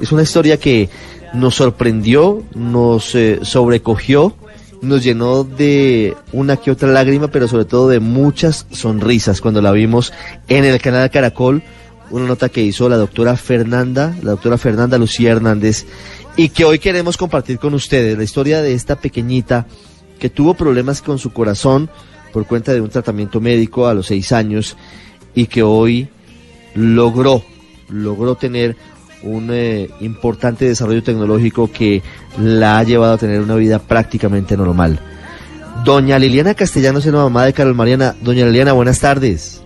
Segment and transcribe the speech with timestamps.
[0.00, 0.88] Es una historia que
[1.34, 4.34] nos sorprendió, nos eh, sobrecogió,
[4.82, 9.72] nos llenó de una que otra lágrima, pero sobre todo de muchas sonrisas cuando la
[9.72, 10.12] vimos
[10.48, 11.62] en el canal Caracol.
[12.10, 15.86] Una nota que hizo la doctora Fernanda, la doctora Fernanda Lucía Hernández,
[16.36, 19.66] y que hoy queremos compartir con ustedes la historia de esta pequeñita
[20.18, 21.90] que tuvo problemas con su corazón
[22.32, 24.76] por cuenta de un tratamiento médico a los seis años
[25.34, 26.08] y que hoy
[26.74, 27.42] logró,
[27.88, 28.76] logró tener
[29.22, 32.02] un eh, importante desarrollo tecnológico que
[32.38, 35.00] la ha llevado a tener una vida prácticamente normal.
[35.84, 38.14] Doña Liliana Castellanos es la mamá de Carol Mariana.
[38.20, 39.62] Doña Liliana, buenas tardes.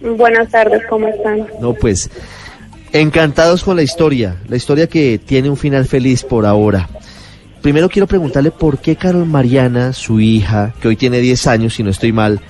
[0.00, 1.46] Buenas tardes, ¿cómo están?
[1.60, 2.10] No, pues
[2.92, 6.88] encantados con la historia, la historia que tiene un final feliz por ahora.
[7.62, 11.82] Primero quiero preguntarle por qué Carol Mariana, su hija, que hoy tiene 10 años, si
[11.82, 12.40] no estoy mal,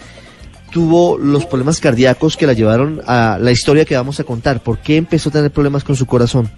[0.70, 4.60] tuvo los problemas cardíacos que la llevaron a la historia que vamos a contar.
[4.60, 6.50] ¿Por qué empezó a tener problemas con su corazón?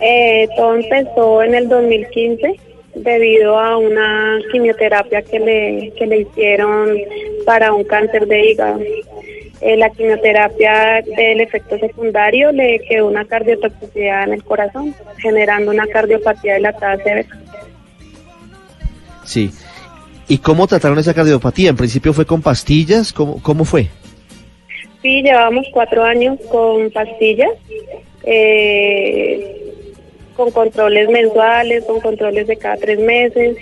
[0.00, 2.60] Eh, todo empezó en el 2015
[2.94, 6.96] debido a una quimioterapia que le, que le hicieron
[7.44, 8.80] para un cáncer de hígado.
[9.60, 15.86] Eh, la quimioterapia del efecto secundario le quedó una cardiotoxicidad en el corazón, generando una
[15.86, 17.28] cardiopatía dilatada severa.
[19.24, 19.50] Sí.
[20.28, 21.70] ¿Y cómo trataron esa cardiopatía?
[21.70, 23.12] ¿En principio fue con pastillas?
[23.12, 23.88] ¿Cómo, cómo fue?
[25.02, 27.50] Sí, llevamos cuatro años con pastillas,
[28.22, 29.74] eh,
[30.34, 33.58] con controles mensuales, con controles de cada tres meses,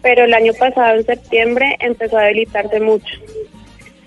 [0.00, 3.12] pero el año pasado, en septiembre, empezó a debilitarse mucho.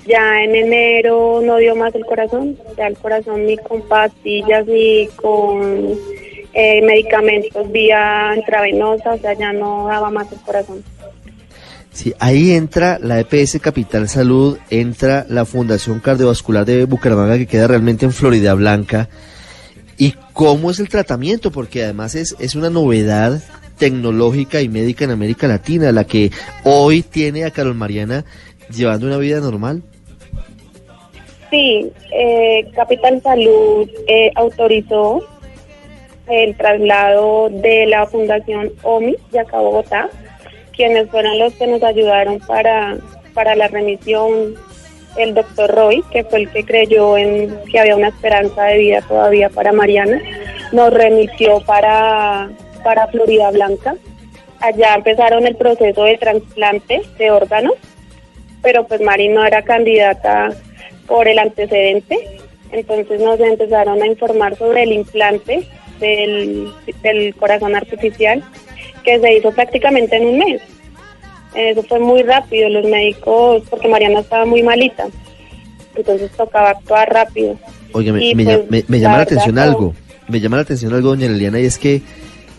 [0.06, 5.08] Ya en enero no dio más el corazón, ya el corazón ni con pastillas ni
[5.18, 6.00] con
[6.54, 10.82] eh, medicamentos vía intravenosa, o sea, ya no daba más el corazón.
[11.92, 17.68] Sí, ahí entra la EPS Capital Salud, entra la Fundación Cardiovascular de Bucaramanga que queda
[17.68, 19.10] realmente en Florida Blanca.
[19.98, 21.52] ¿Y cómo es el tratamiento?
[21.52, 23.42] Porque además es, es una novedad
[23.78, 26.32] tecnológica y médica en América Latina, la que
[26.64, 28.24] hoy tiene a Carol Mariana
[28.70, 29.82] llevando una vida normal.
[31.50, 35.22] Sí, eh, Capital Salud eh, autorizó
[36.28, 40.10] el traslado de la Fundación OMI de acá a Bogotá
[40.80, 42.96] quienes fueron los que nos ayudaron para,
[43.34, 44.56] para la remisión,
[45.18, 49.02] el doctor Roy, que fue el que creyó en que había una esperanza de vida
[49.02, 50.22] todavía para Mariana,
[50.72, 52.50] nos remitió para,
[52.82, 53.98] para Florida Blanca.
[54.62, 57.74] Allá empezaron el proceso de trasplante de órganos,
[58.62, 60.56] pero pues Mari no era candidata
[61.08, 62.40] por el antecedente,
[62.72, 65.68] entonces nos empezaron a informar sobre el implante
[66.00, 66.72] del,
[67.04, 68.46] del corazón artificial
[69.04, 70.62] que se hizo prácticamente en un mes.
[71.56, 75.08] Eso fue muy rápido, los médicos, porque Mariana estaba muy malita,
[75.96, 77.58] entonces tocaba actuar rápido.
[77.92, 79.96] Oye, me, me, pues, me, llama la atención algo,
[80.28, 82.02] me llama la atención algo, doña Liliana, y es que,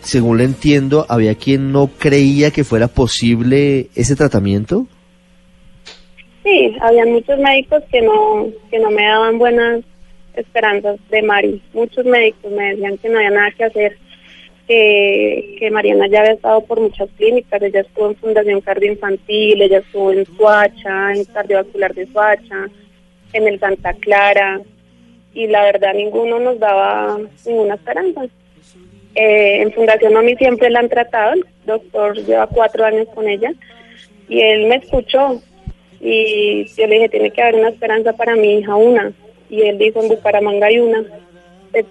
[0.01, 4.87] según le entiendo, había quien no creía que fuera posible ese tratamiento.
[6.43, 9.81] Sí, había muchos médicos que no, que no me daban buenas
[10.33, 11.61] esperanzas de Mari.
[11.73, 13.97] Muchos médicos me decían que no había nada que hacer
[15.57, 20.11] que, Mariana ya había estado por muchas clínicas, ella estuvo en Fundación Cardioinfantil, ella estuvo
[20.11, 22.67] en Suacha, en Cardiovascular de Suacha,
[23.33, 24.61] en el Santa Clara,
[25.33, 28.25] y la verdad ninguno nos daba ninguna esperanza.
[29.15, 33.53] Eh, en Fundación OMI siempre la han tratado, el doctor lleva cuatro años con ella,
[34.29, 35.41] y él me escuchó,
[35.99, 39.11] y yo le dije, tiene que haber una esperanza para mi hija, una,
[39.49, 41.03] y él dijo, en Bucaramanga hay una,
[41.71, 41.85] pues,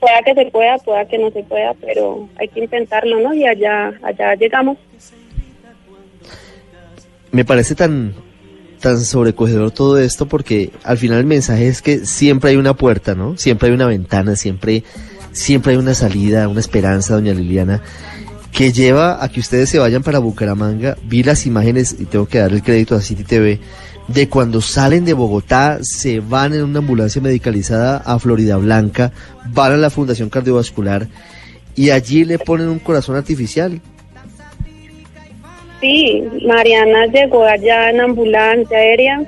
[0.00, 3.34] pueda que se pueda, pueda que no se pueda, pero hay que intentarlo, ¿no?
[3.34, 4.78] Y allá, allá llegamos.
[7.30, 8.14] Me parece tan,
[8.80, 13.14] tan sobrecogedor todo esto porque al final el mensaje es que siempre hay una puerta,
[13.14, 13.36] ¿no?
[13.36, 14.84] Siempre hay una ventana, siempre,
[15.32, 17.82] siempre hay una salida, una esperanza, doña Liliana,
[18.52, 20.96] que lleva a que ustedes se vayan para Bucaramanga.
[21.04, 23.60] Vi las imágenes y tengo que dar el crédito a City TV
[24.08, 29.12] de cuando salen de Bogotá, se van en una ambulancia medicalizada a Florida Blanca,
[29.52, 31.06] van a la Fundación Cardiovascular
[31.76, 33.80] y allí le ponen un corazón artificial.
[35.80, 39.22] Sí, Mariana llegó allá en ambulancia aérea,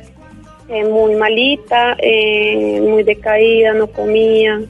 [0.68, 4.60] eh, muy malita, eh, muy decaída, no comía,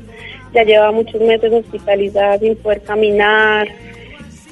[0.52, 3.68] ya lleva muchos meses hospitalizada sin poder caminar.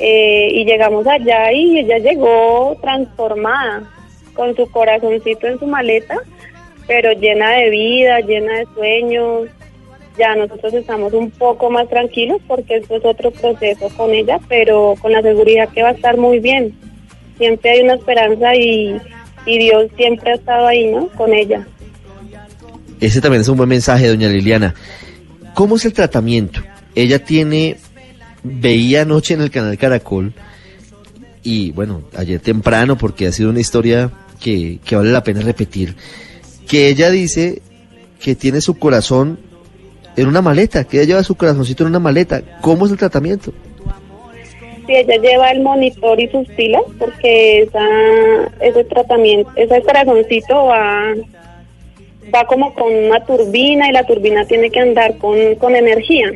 [0.00, 3.82] eh, y llegamos allá y ella llegó transformada,
[4.38, 6.16] con su corazoncito en su maleta,
[6.86, 9.48] pero llena de vida, llena de sueños.
[10.16, 14.94] Ya nosotros estamos un poco más tranquilos porque esto es otro proceso con ella, pero
[15.02, 16.72] con la seguridad que va a estar muy bien.
[17.36, 18.96] Siempre hay una esperanza y,
[19.44, 21.08] y Dios siempre ha estado ahí, ¿no?
[21.08, 21.66] Con ella.
[23.00, 24.74] Ese también es un buen mensaje, doña Liliana.
[25.54, 26.60] ¿Cómo es el tratamiento?
[26.94, 27.76] Ella tiene,
[28.44, 30.32] veía anoche en el canal Caracol,
[31.42, 35.94] y bueno, ayer temprano, porque ha sido una historia que, que vale la pena repetir,
[36.68, 37.62] que ella dice
[38.20, 39.38] que tiene su corazón
[40.16, 42.42] en una maleta, que ella lleva su corazoncito en una maleta.
[42.60, 43.52] ¿Cómo es el tratamiento?
[44.86, 47.86] Sí, ella lleva el monitor y sus pilas porque esa,
[48.60, 51.14] ese tratamiento, ese corazoncito va,
[52.34, 56.32] va como con una turbina y la turbina tiene que andar con, con energía.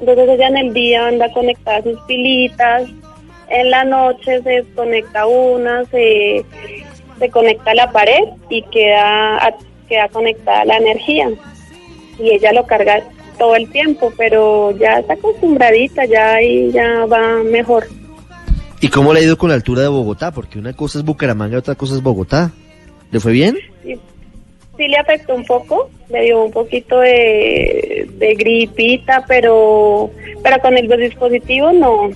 [0.00, 2.90] Entonces ella en el día anda conectada a sus pilitas,
[3.48, 6.44] en la noche se desconecta una, se,
[7.18, 9.54] se conecta a la pared y queda, a-
[9.88, 11.28] queda conectada la energía.
[12.18, 13.02] Y ella lo carga
[13.38, 17.86] todo el tiempo, pero ya está acostumbradita, ya ahí ya va mejor.
[18.80, 20.30] ¿Y cómo le ha ido con la altura de Bogotá?
[20.32, 22.50] Porque una cosa es Bucaramanga y otra cosa es Bogotá.
[23.10, 23.56] ¿Le fue bien?
[23.84, 23.94] Sí,
[24.76, 30.10] sí le afectó un poco, le dio un poquito de, de gripita, pero,
[30.42, 32.10] pero con el dispositivo no.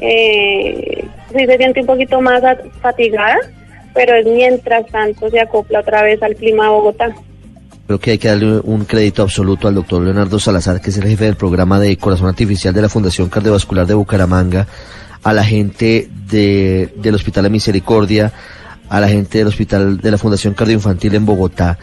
[0.00, 2.42] Eh, sí se siente un poquito más
[2.80, 3.38] fatigada,
[3.96, 7.16] pero es mientras tanto se acopla otra vez al clima de Bogotá.
[7.86, 11.08] Creo que hay que darle un crédito absoluto al doctor Leonardo Salazar, que es el
[11.08, 14.66] jefe del programa de corazón artificial de la Fundación Cardiovascular de Bucaramanga,
[15.22, 18.32] a la gente de, del Hospital de Misericordia,
[18.88, 21.78] a la gente del Hospital de la Fundación Cardioinfantil en Bogotá.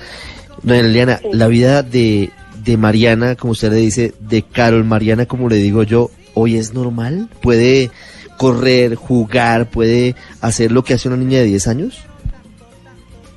[0.61, 2.29] Doña Liliana, la vida de,
[2.63, 6.73] de Mariana, como usted le dice, de Carol Mariana, como le digo yo, hoy es
[6.73, 7.29] normal?
[7.41, 7.91] ¿Puede
[8.37, 12.05] correr, jugar, puede hacer lo que hace una niña de 10 años?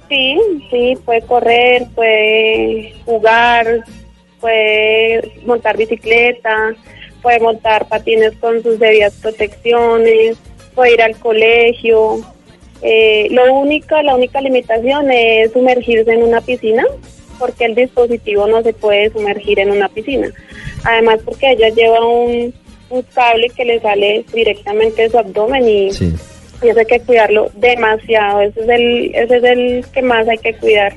[0.08, 0.38] Sí,
[0.70, 3.84] sí, puede correr, puede jugar,
[4.40, 6.74] puede montar bicicleta,
[7.22, 10.36] puede montar patines con sus debidas protecciones,
[10.74, 12.20] puede ir al colegio.
[12.82, 16.84] Eh, lo único, la única limitación es sumergirse en una piscina,
[17.38, 20.30] porque el dispositivo no se puede sumergir en una piscina.
[20.84, 22.54] Además, porque ella lleva un,
[22.90, 26.14] un cable que le sale directamente de su abdomen y Sí.
[26.62, 28.40] y eso hay que cuidarlo demasiado.
[28.42, 30.94] Ese es el, ese es el que más hay que cuidar.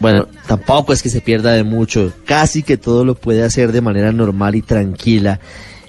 [0.00, 3.80] Bueno, tampoco es que se pierda de mucho, casi que todo lo puede hacer de
[3.80, 5.38] manera normal y tranquila.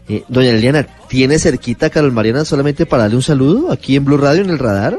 [0.08, 4.06] Eh, doña Liliana, ¿tiene cerquita a Carol Mariana solamente para darle un saludo aquí en
[4.06, 4.98] Blue Radio en el radar?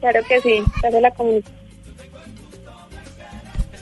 [0.00, 1.58] Claro que sí, hace la comunicación.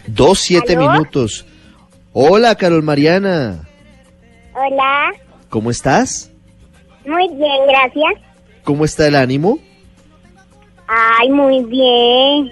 [0.06, 0.90] Dos, siete ¿Aló?
[0.92, 1.44] minutos.
[2.12, 3.68] Hola, Carol Mariana.
[4.54, 5.12] Hola,
[5.48, 6.30] ¿Cómo estás?
[7.06, 8.14] muy bien, gracias.
[8.64, 9.58] ¿Cómo está el ánimo?
[10.86, 12.50] Ay, muy bien.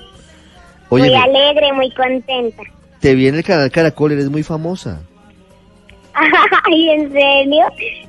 [0.88, 2.62] Oye, muy alegre, muy contenta.
[3.00, 5.00] te vi en el canal Caracol, eres muy famosa.
[6.64, 7.64] Ay, ¿en serio?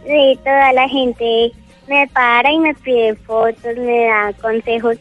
[0.06, 1.52] Sí, toda la gente
[1.88, 4.98] me para y me pide fotos, me da consejos.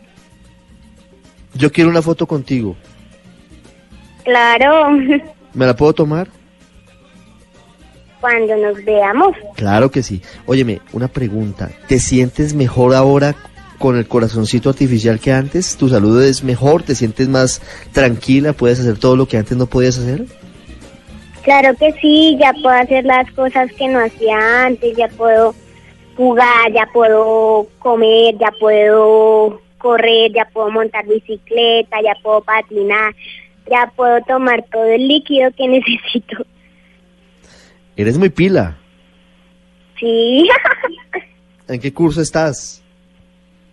[1.55, 2.77] Yo quiero una foto contigo.
[4.25, 4.91] Claro,
[5.55, 6.29] ¿Me la puedo tomar?
[8.21, 9.37] Cuando nos veamos.
[9.57, 10.23] Claro que sí.
[10.47, 11.71] Óyeme, una pregunta.
[11.89, 13.35] ¿Te sientes mejor ahora
[13.79, 15.77] con el corazoncito artificial que antes?
[15.77, 16.83] ¿Tu salud es mejor?
[16.83, 17.63] ¿Te sientes más
[17.93, 18.53] tranquila?
[18.53, 20.27] ¿Puedes hacer todo lo que antes no podías hacer?
[21.43, 25.55] Claro que sí, ya puedo hacer las cosas que no hacía antes, ya puedo
[26.17, 33.15] jugar, ya puedo comer, ya puedo correr, ya puedo montar bicicleta, ya puedo patinar,
[33.71, 36.45] ya puedo tomar todo el líquido que necesito.
[38.01, 38.79] Eres muy pila.
[39.99, 40.49] Sí,
[41.69, 42.83] ¿En qué curso estás?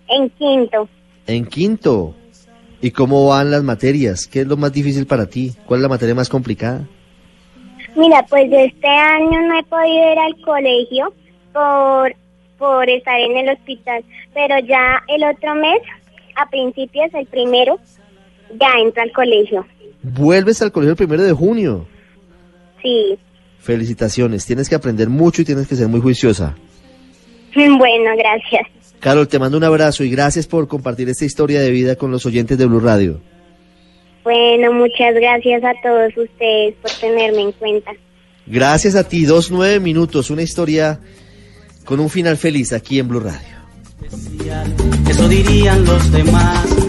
[0.10, 0.90] en quinto.
[1.28, 2.14] En quinto.
[2.82, 4.28] ¿Y cómo van las materias?
[4.28, 5.54] ¿Qué es lo más difícil para ti?
[5.66, 6.86] ¿Cuál es la materia más complicada?
[7.96, 11.14] Mira, pues este año no he podido ir al colegio
[11.54, 12.14] por,
[12.58, 14.04] por estar en el hospital,
[14.34, 15.80] pero ya el otro mes,
[16.36, 17.80] a principios, el primero,
[18.60, 19.66] ya entro al colegio.
[20.04, 21.88] Vuelves al colegio el primero de junio.
[22.82, 23.18] Sí.
[23.60, 24.46] Felicitaciones.
[24.46, 26.56] Tienes que aprender mucho y tienes que ser muy juiciosa.
[27.56, 28.68] Bueno, gracias.
[29.00, 32.26] Carol, te mando un abrazo y gracias por compartir esta historia de vida con los
[32.26, 33.22] oyentes de Blue Radio.
[34.24, 37.92] Bueno, muchas gracias a todos ustedes por tenerme en cuenta.
[38.46, 41.00] Gracias a ti, dos nueve minutos, una historia
[41.86, 43.58] con un final feliz aquí en Blue Radio.
[45.10, 46.88] Eso dirían los demás.